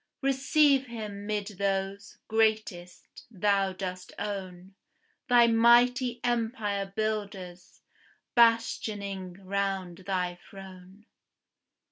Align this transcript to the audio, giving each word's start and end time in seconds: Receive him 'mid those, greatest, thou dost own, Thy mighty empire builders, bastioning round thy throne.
Receive 0.23 0.87
him 0.87 1.27
'mid 1.27 1.45
those, 1.59 2.17
greatest, 2.27 3.23
thou 3.29 3.71
dost 3.71 4.11
own, 4.17 4.73
Thy 5.29 5.45
mighty 5.45 6.19
empire 6.23 6.87
builders, 6.95 7.81
bastioning 8.35 9.37
round 9.45 9.99
thy 10.07 10.39
throne. 10.49 11.05